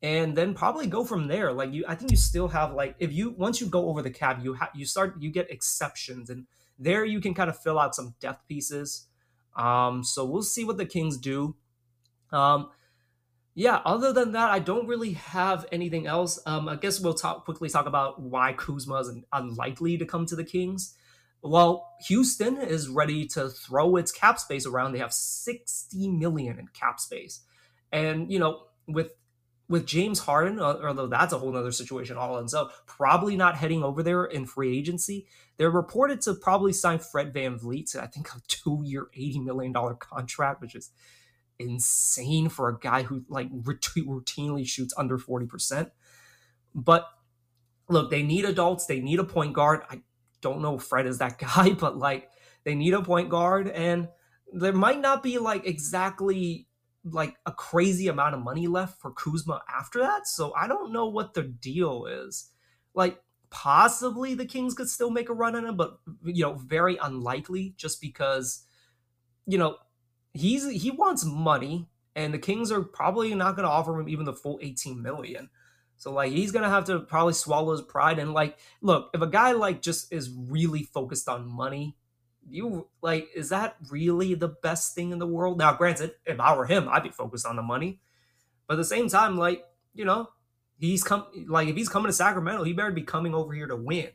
and 0.00 0.36
then 0.36 0.54
probably 0.54 0.86
go 0.86 1.04
from 1.04 1.26
there. 1.26 1.52
Like 1.52 1.72
you, 1.72 1.84
I 1.88 1.96
think 1.96 2.12
you 2.12 2.16
still 2.16 2.48
have 2.48 2.72
like 2.72 2.94
if 3.00 3.12
you 3.12 3.30
once 3.30 3.60
you 3.60 3.66
go 3.66 3.88
over 3.88 4.00
the 4.00 4.10
cap, 4.10 4.42
you 4.42 4.54
have 4.54 4.70
you 4.74 4.86
start 4.86 5.20
you 5.20 5.30
get 5.30 5.50
exceptions, 5.50 6.30
and 6.30 6.46
there 6.78 7.04
you 7.04 7.20
can 7.20 7.34
kind 7.34 7.50
of 7.50 7.58
fill 7.58 7.78
out 7.78 7.96
some 7.96 8.14
depth 8.20 8.46
pieces. 8.46 9.08
Um, 9.56 10.04
so 10.04 10.24
we'll 10.24 10.42
see 10.42 10.64
what 10.64 10.78
the 10.78 10.86
Kings 10.86 11.18
do. 11.18 11.56
Um, 12.32 12.70
yeah, 13.54 13.80
other 13.84 14.12
than 14.12 14.32
that, 14.32 14.50
I 14.50 14.60
don't 14.60 14.86
really 14.86 15.12
have 15.12 15.66
anything 15.70 16.06
else. 16.06 16.38
Um, 16.46 16.68
I 16.68 16.76
guess 16.76 17.00
we'll 17.00 17.14
talk 17.14 17.44
quickly 17.44 17.68
talk 17.68 17.86
about 17.86 18.20
why 18.20 18.54
Kuzma 18.54 19.00
is 19.00 19.10
unlikely 19.32 19.98
to 19.98 20.06
come 20.06 20.24
to 20.26 20.36
the 20.36 20.44
Kings. 20.44 20.96
Well, 21.42 21.92
Houston 22.06 22.56
is 22.56 22.88
ready 22.88 23.26
to 23.28 23.50
throw 23.50 23.96
its 23.96 24.12
cap 24.12 24.38
space 24.38 24.64
around. 24.64 24.92
They 24.92 25.00
have 25.00 25.12
60 25.12 26.08
million 26.08 26.58
in 26.58 26.68
cap 26.68 27.00
space. 27.00 27.40
And, 27.90 28.32
you 28.32 28.38
know, 28.38 28.62
with 28.86 29.12
with 29.68 29.86
James 29.86 30.18
Harden, 30.18 30.60
uh, 30.60 30.76
although 30.84 31.06
that's 31.06 31.32
a 31.32 31.38
whole 31.38 31.56
other 31.56 31.72
situation 31.72 32.18
all 32.18 32.38
in 32.38 32.48
so 32.48 32.68
probably 32.86 33.36
not 33.36 33.56
heading 33.56 33.82
over 33.82 34.02
there 34.02 34.24
in 34.24 34.44
free 34.44 34.76
agency. 34.76 35.26
They're 35.56 35.70
reported 35.70 36.20
to 36.22 36.34
probably 36.34 36.72
sign 36.72 36.98
Fred 36.98 37.32
Van 37.32 37.58
VanVleet 37.58 37.92
to, 37.92 38.02
I 38.02 38.06
think, 38.06 38.28
a 38.28 38.40
two-year, 38.48 39.06
$80 39.16 39.44
million 39.44 39.74
contract, 39.98 40.60
which 40.60 40.74
is 40.74 40.90
insane 41.58 42.48
for 42.48 42.68
a 42.68 42.78
guy 42.78 43.02
who 43.02 43.24
like 43.28 43.50
routinely 43.52 44.66
shoots 44.66 44.94
under 44.96 45.18
40%. 45.18 45.90
But 46.74 47.06
look, 47.88 48.10
they 48.10 48.22
need 48.22 48.44
adults, 48.44 48.86
they 48.86 49.00
need 49.00 49.18
a 49.18 49.24
point 49.24 49.52
guard. 49.52 49.82
I 49.90 50.02
don't 50.40 50.62
know 50.62 50.76
if 50.76 50.82
Fred 50.82 51.06
is 51.06 51.18
that 51.18 51.38
guy, 51.56 51.70
but 51.70 51.98
like 51.98 52.30
they 52.64 52.74
need 52.74 52.94
a 52.94 53.02
point 53.02 53.28
guard 53.28 53.68
and 53.68 54.08
there 54.52 54.72
might 54.72 55.00
not 55.00 55.22
be 55.22 55.38
like 55.38 55.66
exactly 55.66 56.68
like 57.04 57.36
a 57.46 57.52
crazy 57.52 58.08
amount 58.08 58.34
of 58.34 58.42
money 58.42 58.66
left 58.68 59.00
for 59.00 59.10
Kuzma 59.10 59.60
after 59.68 60.00
that. 60.00 60.26
So 60.26 60.54
I 60.54 60.68
don't 60.68 60.92
know 60.92 61.06
what 61.06 61.34
the 61.34 61.42
deal 61.42 62.06
is. 62.06 62.50
Like 62.94 63.20
possibly 63.50 64.34
the 64.34 64.46
Kings 64.46 64.74
could 64.74 64.88
still 64.88 65.10
make 65.10 65.28
a 65.28 65.34
run 65.34 65.56
on 65.56 65.66
him, 65.66 65.76
but 65.76 65.98
you 66.22 66.42
know, 66.44 66.54
very 66.54 66.96
unlikely 66.96 67.74
just 67.76 68.00
because 68.00 68.64
you 69.46 69.58
know, 69.58 69.76
he's 70.34 70.68
he 70.70 70.90
wants 70.90 71.24
money, 71.24 71.88
and 72.14 72.32
the 72.32 72.38
Kings 72.38 72.70
are 72.72 72.82
probably 72.82 73.34
not 73.34 73.56
going 73.56 73.64
to 73.64 73.70
offer 73.70 73.98
him 73.98 74.08
even 74.08 74.24
the 74.24 74.32
full 74.32 74.58
18 74.62 75.02
million. 75.02 75.50
So 76.02 76.12
like 76.12 76.32
he's 76.32 76.50
gonna 76.50 76.68
have 76.68 76.86
to 76.86 76.98
probably 76.98 77.32
swallow 77.32 77.70
his 77.70 77.80
pride 77.80 78.18
and 78.18 78.32
like 78.32 78.58
look 78.80 79.10
if 79.14 79.20
a 79.20 79.26
guy 79.28 79.52
like 79.52 79.80
just 79.80 80.12
is 80.12 80.30
really 80.30 80.82
focused 80.82 81.28
on 81.28 81.46
money, 81.46 81.96
you 82.48 82.88
like 83.02 83.28
is 83.36 83.50
that 83.50 83.76
really 83.88 84.34
the 84.34 84.48
best 84.48 84.96
thing 84.96 85.12
in 85.12 85.20
the 85.20 85.28
world? 85.28 85.58
Now, 85.58 85.74
granted, 85.74 86.14
if 86.26 86.40
I 86.40 86.56
were 86.56 86.66
him, 86.66 86.88
I'd 86.88 87.04
be 87.04 87.10
focused 87.10 87.46
on 87.46 87.54
the 87.54 87.62
money, 87.62 88.00
but 88.66 88.74
at 88.74 88.78
the 88.78 88.84
same 88.84 89.08
time, 89.08 89.38
like 89.38 89.64
you 89.94 90.04
know, 90.04 90.30
he's 90.76 91.04
come 91.04 91.24
like 91.46 91.68
if 91.68 91.76
he's 91.76 91.88
coming 91.88 92.08
to 92.08 92.12
Sacramento, 92.12 92.64
he 92.64 92.72
better 92.72 92.90
be 92.90 93.02
coming 93.02 93.32
over 93.32 93.52
here 93.52 93.68
to 93.68 93.76
win. 93.76 94.08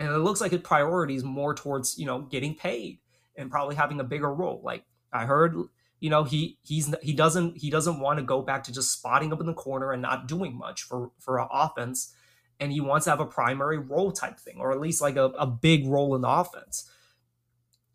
And 0.00 0.08
it 0.08 0.18
looks 0.18 0.40
like 0.40 0.50
his 0.50 0.62
priority 0.62 1.14
is 1.14 1.22
more 1.22 1.54
towards 1.54 1.96
you 1.98 2.06
know 2.06 2.22
getting 2.22 2.56
paid 2.56 2.98
and 3.36 3.48
probably 3.48 3.76
having 3.76 4.00
a 4.00 4.04
bigger 4.04 4.34
role. 4.34 4.60
Like 4.64 4.82
I 5.12 5.26
heard, 5.26 5.56
you 6.00 6.10
know, 6.10 6.24
he 6.24 6.58
he's 6.62 6.94
he 7.02 7.12
doesn't 7.12 7.58
he 7.58 7.70
doesn't 7.70 8.00
want 8.00 8.18
to 8.18 8.24
go 8.24 8.42
back 8.42 8.64
to 8.64 8.72
just 8.72 8.92
spotting 8.92 9.32
up 9.32 9.40
in 9.40 9.46
the 9.46 9.54
corner 9.54 9.92
and 9.92 10.02
not 10.02 10.28
doing 10.28 10.56
much 10.56 10.82
for 10.82 11.10
for 11.18 11.38
an 11.38 11.48
offense, 11.50 12.14
and 12.60 12.72
he 12.72 12.80
wants 12.80 13.04
to 13.04 13.10
have 13.10 13.20
a 13.20 13.26
primary 13.26 13.78
role 13.78 14.12
type 14.12 14.38
thing, 14.38 14.58
or 14.58 14.72
at 14.72 14.80
least 14.80 15.00
like 15.02 15.16
a, 15.16 15.26
a 15.38 15.46
big 15.46 15.86
role 15.86 16.14
in 16.14 16.22
the 16.22 16.28
offense. 16.28 16.90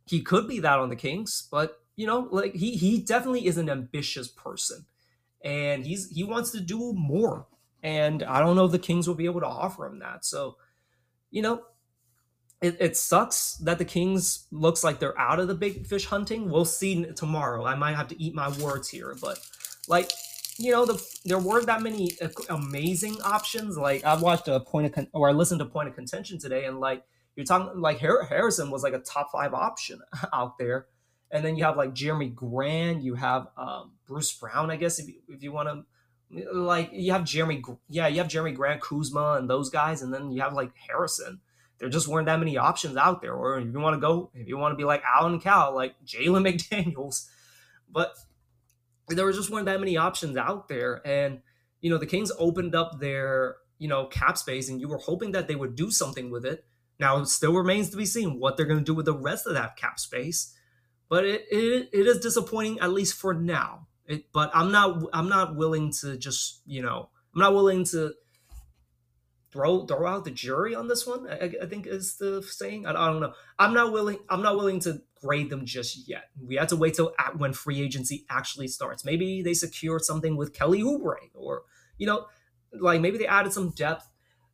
He 0.05 0.21
could 0.21 0.47
be 0.47 0.59
that 0.59 0.79
on 0.79 0.89
the 0.89 0.95
Kings, 0.95 1.47
but 1.49 1.79
you 1.95 2.07
know, 2.07 2.27
like 2.31 2.55
he 2.55 2.75
he 2.75 2.99
definitely 2.99 3.45
is 3.45 3.57
an 3.57 3.69
ambitious 3.69 4.27
person, 4.27 4.85
and 5.43 5.85
he's 5.85 6.09
he 6.09 6.23
wants 6.23 6.51
to 6.51 6.59
do 6.59 6.93
more. 6.93 7.47
And 7.81 8.23
I 8.23 8.39
don't 8.39 8.55
know 8.55 8.65
if 8.65 8.71
the 8.71 8.79
Kings 8.79 9.07
will 9.07 9.15
be 9.15 9.25
able 9.25 9.41
to 9.41 9.47
offer 9.47 9.85
him 9.85 9.99
that. 9.99 10.23
So, 10.23 10.55
you 11.31 11.41
know, 11.41 11.63
it, 12.63 12.77
it, 12.79 12.97
sucks 12.97 13.55
that 13.57 13.77
the 13.77 13.85
Kings 13.85 14.47
looks 14.51 14.83
like 14.83 14.99
they're 14.99 15.19
out 15.19 15.39
of 15.39 15.47
the 15.47 15.53
big 15.53 15.85
fish 15.85 16.05
hunting. 16.05 16.49
We'll 16.49 16.65
see 16.65 17.05
tomorrow. 17.13 17.65
I 17.65 17.75
might 17.75 17.95
have 17.95 18.07
to 18.07 18.21
eat 18.21 18.33
my 18.33 18.49
words 18.57 18.89
here, 18.89 19.15
but 19.21 19.39
like 19.87 20.09
you 20.57 20.71
know, 20.71 20.85
the, 20.85 21.03
there 21.25 21.39
weren't 21.39 21.65
that 21.65 21.81
many 21.81 22.11
amazing 22.49 23.17
options. 23.23 23.77
Like 23.77 24.03
I 24.03 24.15
watched 24.15 24.47
a 24.47 24.59
point 24.59 24.87
of 24.87 24.91
con- 24.93 25.07
or 25.13 25.29
I 25.29 25.31
listened 25.31 25.59
to 25.59 25.65
point 25.65 25.89
of 25.89 25.95
contention 25.95 26.39
today, 26.39 26.65
and 26.65 26.79
like 26.79 27.03
you're 27.35 27.45
talking 27.45 27.79
like 27.79 27.99
Harrison 27.99 28.71
was 28.71 28.83
like 28.83 28.93
a 28.93 28.99
top 28.99 29.31
five 29.31 29.53
option 29.53 30.01
out 30.33 30.57
there, 30.57 30.87
and 31.31 31.43
then 31.43 31.55
you 31.55 31.63
have 31.63 31.77
like 31.77 31.93
Jerami 31.93 32.33
Grant, 32.33 33.03
you 33.03 33.15
have 33.15 33.47
um, 33.57 33.93
Bruce 34.07 34.31
Brown, 34.31 34.71
I 34.71 34.75
guess 34.75 34.99
if 34.99 35.07
you, 35.07 35.15
if 35.27 35.43
you 35.43 35.51
want 35.51 35.69
to. 35.69 35.85
Like 36.51 36.89
you 36.93 37.11
have 37.11 37.23
Jerami, 37.23 37.61
yeah, 37.89 38.07
you 38.07 38.17
have 38.17 38.27
Jerami 38.27 38.55
Grant, 38.55 38.81
Kuzma, 38.81 39.33
and 39.33 39.47
those 39.47 39.69
guys, 39.69 40.01
and 40.01 40.11
then 40.11 40.31
you 40.31 40.41
have 40.41 40.53
like 40.53 40.71
Harrison 40.87 41.41
there 41.79 41.89
just 41.89 42.07
weren't 42.07 42.27
that 42.27 42.39
many 42.39 42.57
options 42.57 42.97
out 42.97 43.21
there. 43.21 43.33
Or 43.33 43.59
if 43.59 43.65
you 43.65 43.79
want 43.79 43.95
to 43.95 43.99
go, 43.99 44.31
if 44.33 44.47
you 44.47 44.57
want 44.57 44.73
to 44.73 44.77
be 44.77 44.83
like 44.83 45.03
Alan 45.03 45.39
Cal, 45.39 45.73
like 45.73 45.95
Jalen 46.05 46.47
McDaniels, 46.71 47.27
but 47.89 48.13
there 49.07 49.31
just 49.31 49.49
weren't 49.49 49.65
that 49.65 49.79
many 49.79 49.97
options 49.97 50.37
out 50.37 50.67
there. 50.67 51.01
And 51.05 51.41
you 51.81 51.89
know, 51.89 51.97
the 51.97 52.05
Kings 52.05 52.31
opened 52.37 52.75
up 52.75 52.99
their 52.99 53.57
you 53.77 53.87
know 53.87 54.05
cap 54.05 54.37
space, 54.37 54.69
and 54.69 54.79
you 54.79 54.87
were 54.87 54.97
hoping 54.97 55.31
that 55.33 55.47
they 55.47 55.55
would 55.55 55.75
do 55.75 55.91
something 55.91 56.31
with 56.31 56.45
it. 56.45 56.65
Now 56.99 57.19
it 57.19 57.27
still 57.27 57.53
remains 57.53 57.89
to 57.89 57.97
be 57.97 58.05
seen 58.05 58.39
what 58.39 58.55
they're 58.55 58.65
going 58.65 58.79
to 58.79 58.85
do 58.85 58.93
with 58.93 59.05
the 59.05 59.17
rest 59.17 59.47
of 59.47 59.53
that 59.55 59.75
cap 59.75 59.99
space. 59.99 60.55
But 61.09 61.25
it, 61.25 61.45
it, 61.51 61.89
it 61.91 62.07
is 62.07 62.19
disappointing 62.19 62.79
at 62.79 62.91
least 62.91 63.15
for 63.15 63.33
now. 63.33 63.87
It, 64.05 64.31
but 64.31 64.51
I'm 64.53 64.71
not 64.71 65.03
I'm 65.13 65.29
not 65.29 65.55
willing 65.55 65.91
to 66.01 66.17
just 66.17 66.61
you 66.65 66.81
know 66.81 67.09
I'm 67.33 67.41
not 67.41 67.53
willing 67.53 67.83
to 67.85 68.13
throw 69.53 69.85
throw 69.85 70.07
out 70.07 70.25
the 70.25 70.31
jury 70.31 70.75
on 70.75 70.87
this 70.87 71.07
one. 71.07 71.29
I, 71.29 71.53
I 71.61 71.65
think 71.67 71.85
is 71.87 72.17
the 72.17 72.41
saying. 72.41 72.85
I, 72.85 72.89
I, 72.89 73.07
don't 73.11 73.21
know. 73.21 73.33
I'm 73.59 73.73
not 73.73 73.93
willing. 73.93 74.17
I'm 74.29 74.41
not 74.41 74.57
willing 74.57 74.79
to 74.81 75.01
grade 75.21 75.49
them 75.49 75.65
just 75.65 76.09
yet. 76.09 76.25
We 76.41 76.55
have 76.55 76.67
to 76.69 76.75
wait 76.75 76.95
till 76.95 77.13
at, 77.19 77.37
when 77.37 77.53
free 77.53 77.81
agency 77.81 78.25
actually 78.29 78.67
starts. 78.67 79.05
Maybe 79.05 79.41
they 79.43 79.53
secure 79.53 79.99
something 79.99 80.35
with 80.35 80.53
Kelly 80.53 80.81
Oubre, 80.81 81.29
or 81.35 81.63
you 81.97 82.07
know, 82.07 82.25
like 82.73 82.99
maybe 82.99 83.19
they 83.19 83.27
added 83.27 83.53
some 83.53 83.69
depth. 83.69 84.09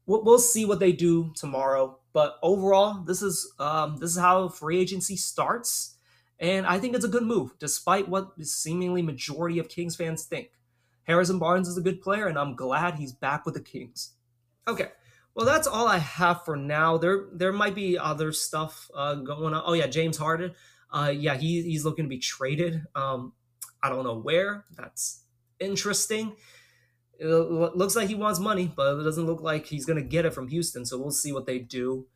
We'll, 0.06 0.24
we'll 0.24 0.40
see 0.40 0.66
what 0.66 0.80
they 0.80 0.92
do 0.92 1.32
tomorrow. 1.36 2.00
But 2.12 2.38
overall, 2.44 3.04
this 3.04 3.22
is 3.22 3.52
um, 3.58 3.98
this 3.98 4.12
is 4.12 4.18
how 4.18 4.50
free 4.50 4.80
agency 4.80 5.16
starts, 5.16 5.98
and 6.40 6.68
I 6.68 6.78
think 6.78 6.94
it's 6.94 7.06
a 7.06 7.10
good 7.10 7.24
move, 7.24 7.52
despite 7.58 8.10
what 8.10 8.34
seemingly 8.46 9.02
majority 9.02 9.60
of 9.60 9.70
Kings 9.70 9.96
fans 9.96 10.26
think. 10.26 10.50
Harrison 11.04 11.40
Barnes 11.40 11.68
is 11.68 11.78
a 11.78 11.82
good 11.82 12.02
player, 12.02 12.28
and 12.28 12.38
I'm 12.38 12.56
glad 12.56 12.96
he's 12.96 13.14
back 13.14 13.46
with 13.46 13.56
the 13.56 13.62
Kings. 13.62 14.14
Okay. 14.68 14.90
Well, 15.36 15.46
that's 15.46 15.68
all 15.68 15.88
I 15.88 16.00
have 16.00 16.44
for 16.44 16.56
now. 16.56 16.98
There, 16.98 17.28
there 17.32 17.54
might 17.54 17.76
be 17.76 17.98
other 17.98 18.32
stuff 18.32 18.90
uh, 18.96 19.16
going 19.16 19.54
on. 19.54 19.64
Oh 19.66 19.74
yeah, 19.74 19.88
James 19.88 20.18
Harden. 20.18 20.54
Uh, 20.92 21.14
yeah, 21.16 21.36
he, 21.36 21.62
he's 21.62 21.86
looking 21.86 22.06
to 22.06 22.10
be 22.10 22.18
traded. 22.18 22.84
Um, 22.96 23.34
I 23.82 23.90
don't 23.90 24.04
know 24.04 24.20
where. 24.20 24.66
That's 24.76 25.24
interesting. 25.60 26.36
It 27.20 27.28
looks 27.28 27.96
like 27.96 28.08
he 28.08 28.16
wants 28.16 28.40
money, 28.40 28.72
but 28.74 29.00
it 29.00 29.04
doesn't 29.04 29.26
look 29.26 29.42
like 29.42 29.66
he's 29.66 29.86
going 29.86 30.02
to 30.02 30.08
get 30.08 30.26
it 30.26 30.34
from 30.34 30.48
Houston. 30.48 30.86
So 30.86 30.98
we'll 30.98 31.12
see 31.12 31.34
what 31.34 31.46
they 31.46 31.60
do. 31.60 32.08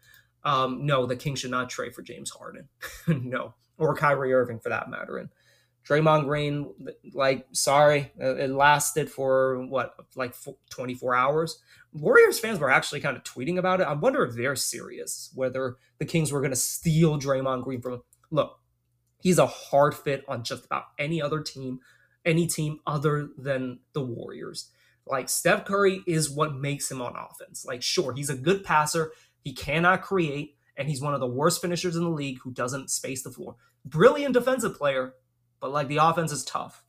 Um, 0.45 0.85
no, 0.85 1.05
the 1.05 1.15
Kings 1.15 1.39
should 1.39 1.51
not 1.51 1.69
trade 1.69 1.93
for 1.93 2.01
James 2.01 2.29
Harden. 2.29 2.69
no, 3.07 3.53
or 3.77 3.95
Kyrie 3.95 4.33
Irving 4.33 4.59
for 4.59 4.69
that 4.69 4.89
matter. 4.89 5.17
And 5.17 5.29
Draymond 5.87 6.25
Green, 6.25 6.73
like, 7.13 7.45
sorry, 7.51 8.11
uh, 8.21 8.35
it 8.35 8.49
lasted 8.49 9.11
for 9.11 9.65
what, 9.65 9.95
like 10.15 10.33
24 10.69 11.15
hours. 11.15 11.59
Warriors 11.91 12.39
fans 12.39 12.59
were 12.59 12.71
actually 12.71 13.01
kind 13.01 13.17
of 13.17 13.23
tweeting 13.23 13.57
about 13.57 13.81
it. 13.81 13.87
I 13.87 13.93
wonder 13.93 14.23
if 14.23 14.35
they're 14.35 14.55
serious, 14.55 15.29
whether 15.35 15.77
the 15.99 16.05
Kings 16.05 16.31
were 16.31 16.39
going 16.39 16.51
to 16.51 16.57
steal 16.57 17.19
Draymond 17.19 17.63
Green 17.63 17.81
from. 17.81 18.01
Look, 18.31 18.59
he's 19.21 19.37
a 19.37 19.45
hard 19.45 19.93
fit 19.93 20.23
on 20.27 20.43
just 20.43 20.65
about 20.65 20.85
any 20.97 21.21
other 21.21 21.41
team, 21.41 21.81
any 22.25 22.47
team 22.47 22.79
other 22.87 23.29
than 23.37 23.79
the 23.93 24.01
Warriors. 24.01 24.71
Like, 25.05 25.27
Steph 25.27 25.65
Curry 25.65 26.01
is 26.07 26.29
what 26.29 26.55
makes 26.55 26.89
him 26.89 27.01
on 27.01 27.15
offense. 27.15 27.65
Like, 27.65 27.83
sure, 27.83 28.13
he's 28.13 28.29
a 28.29 28.35
good 28.35 28.63
passer, 28.63 29.11
he 29.43 29.51
cannot 29.53 30.01
create, 30.01 30.55
and 30.77 30.87
he's 30.87 31.01
one 31.01 31.13
of 31.13 31.19
the 31.19 31.27
worst 31.27 31.61
finishers 31.61 31.97
in 31.97 32.03
the 32.03 32.09
league 32.09 32.39
who 32.39 32.51
doesn't 32.51 32.89
space 32.89 33.21
the 33.21 33.29
floor. 33.29 33.55
Brilliant 33.85 34.33
defensive 34.33 34.77
player, 34.77 35.13
but 35.63 35.71
like 35.71 35.87
the 35.87 35.95
offense 35.95 36.33
is 36.33 36.43
tough. 36.43 36.83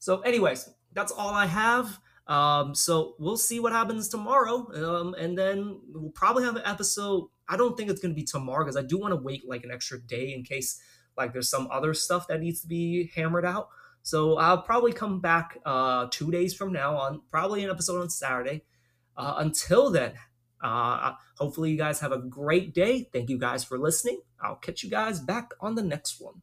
So, 0.00 0.20
anyways, 0.22 0.68
that's 0.92 1.12
all 1.12 1.32
I 1.32 1.46
have. 1.46 2.00
Um, 2.26 2.74
so 2.74 3.14
we'll 3.20 3.36
see 3.36 3.60
what 3.60 3.72
happens 3.72 4.08
tomorrow. 4.08 4.66
Um, 4.74 5.14
and 5.14 5.38
then 5.38 5.78
we'll 5.92 6.10
probably 6.10 6.42
have 6.42 6.56
an 6.56 6.62
episode. 6.64 7.28
I 7.48 7.56
don't 7.56 7.76
think 7.76 7.88
it's 7.88 8.00
going 8.00 8.12
to 8.12 8.20
be 8.20 8.24
tomorrow 8.24 8.64
because 8.64 8.76
I 8.76 8.82
do 8.82 8.98
want 8.98 9.12
to 9.12 9.20
wait 9.20 9.48
like 9.48 9.62
an 9.62 9.70
extra 9.70 10.00
day 10.00 10.34
in 10.34 10.42
case 10.42 10.80
like 11.16 11.32
there's 11.32 11.48
some 11.48 11.68
other 11.70 11.94
stuff 11.94 12.26
that 12.26 12.40
needs 12.40 12.60
to 12.62 12.66
be 12.66 13.12
hammered 13.14 13.44
out. 13.44 13.68
So 14.02 14.38
I'll 14.38 14.62
probably 14.62 14.92
come 14.92 15.20
back 15.20 15.56
uh, 15.64 16.08
two 16.10 16.32
days 16.32 16.52
from 16.52 16.72
now 16.72 16.96
on 16.96 17.22
probably 17.30 17.62
an 17.62 17.70
episode 17.70 18.00
on 18.00 18.10
Saturday. 18.10 18.64
Uh, 19.16 19.34
until 19.36 19.90
then, 19.90 20.14
uh, 20.60 21.12
hopefully 21.38 21.70
you 21.70 21.78
guys 21.78 22.00
have 22.00 22.10
a 22.10 22.18
great 22.18 22.74
day. 22.74 23.08
Thank 23.12 23.30
you 23.30 23.38
guys 23.38 23.62
for 23.62 23.78
listening. 23.78 24.20
I'll 24.42 24.56
catch 24.56 24.82
you 24.82 24.90
guys 24.90 25.20
back 25.20 25.52
on 25.60 25.76
the 25.76 25.82
next 25.82 26.20
one. 26.20 26.42